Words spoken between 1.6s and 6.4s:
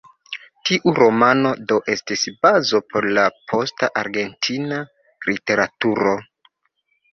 do, estis bazo por la posta argentina literaturo.